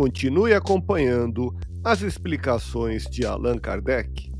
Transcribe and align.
Continue 0.00 0.54
acompanhando 0.54 1.54
as 1.84 2.00
explicações 2.00 3.04
de 3.04 3.26
Allan 3.26 3.58
Kardec. 3.58 4.32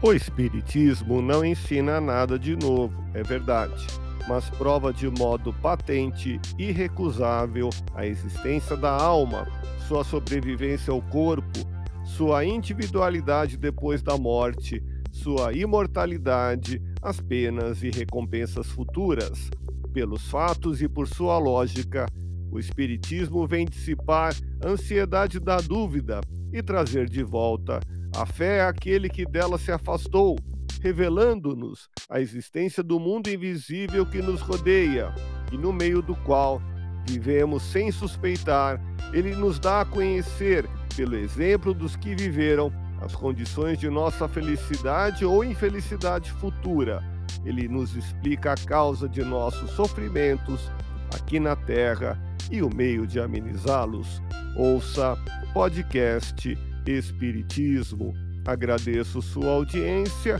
O 0.00 0.12
Espiritismo 0.12 1.20
não 1.20 1.44
ensina 1.44 2.00
nada 2.00 2.38
de 2.38 2.54
novo, 2.54 2.94
é 3.12 3.24
verdade, 3.24 3.88
mas 4.28 4.48
prova 4.50 4.92
de 4.92 5.10
modo 5.10 5.52
patente 5.54 6.40
e 6.56 6.66
irrecusável 6.66 7.70
a 7.92 8.06
existência 8.06 8.76
da 8.76 8.92
alma, 8.92 9.48
sua 9.90 10.04
sobrevivência 10.04 10.92
ao 10.92 11.02
corpo 11.02 11.58
sua 12.04 12.44
individualidade 12.44 13.56
depois 13.56 14.02
da 14.02 14.16
morte, 14.16 14.80
sua 15.10 15.52
imortalidade, 15.52 16.80
as 17.02 17.20
penas 17.20 17.82
e 17.82 17.90
recompensas 17.90 18.68
futuras. 18.68 19.50
Pelos 19.92 20.28
fatos 20.30 20.80
e 20.80 20.88
por 20.88 21.08
sua 21.08 21.38
lógica, 21.38 22.06
o 22.52 22.58
Espiritismo 22.60 23.46
vem 23.48 23.66
dissipar 23.66 24.32
a 24.64 24.68
ansiedade 24.68 25.40
da 25.40 25.56
dúvida 25.56 26.20
e 26.52 26.62
trazer 26.62 27.08
de 27.08 27.24
volta 27.24 27.80
a 28.14 28.24
fé 28.24 28.62
àquele 28.62 29.08
que 29.08 29.24
dela 29.24 29.58
se 29.58 29.72
afastou, 29.72 30.36
revelando-nos 30.80 31.88
a 32.08 32.20
existência 32.20 32.82
do 32.82 33.00
mundo 33.00 33.28
invisível 33.28 34.06
que 34.06 34.22
nos 34.22 34.40
rodeia 34.40 35.12
e 35.50 35.58
no 35.58 35.72
meio 35.72 36.00
do 36.00 36.14
qual 36.14 36.62
vivemos 37.06 37.62
sem 37.62 37.90
suspeitar, 37.90 38.80
ele 39.12 39.34
nos 39.34 39.58
dá 39.58 39.80
a 39.80 39.84
conhecer 39.84 40.68
pelo 40.96 41.16
exemplo 41.16 41.72
dos 41.74 41.96
que 41.96 42.14
viveram 42.14 42.72
as 43.00 43.14
condições 43.14 43.78
de 43.78 43.88
nossa 43.88 44.28
felicidade 44.28 45.24
ou 45.24 45.44
infelicidade 45.44 46.30
futura. 46.32 47.02
Ele 47.44 47.68
nos 47.68 47.96
explica 47.96 48.52
a 48.52 48.56
causa 48.56 49.08
de 49.08 49.24
nossos 49.24 49.70
sofrimentos 49.70 50.70
aqui 51.14 51.40
na 51.40 51.56
Terra 51.56 52.18
e 52.50 52.62
o 52.62 52.74
meio 52.74 53.06
de 53.06 53.18
amenizá-los. 53.18 54.22
Ouça 54.56 55.16
podcast 55.54 56.58
Espiritismo. 56.86 58.14
Agradeço 58.46 59.22
sua 59.22 59.50
audiência, 59.50 60.38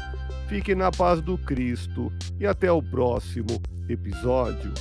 fique 0.49 0.75
na 0.75 0.91
paz 0.91 1.21
do 1.21 1.37
Cristo 1.39 2.13
e 2.39 2.47
até 2.47 2.71
o 2.73 2.83
próximo 2.83 3.61
episódio. 3.89 4.73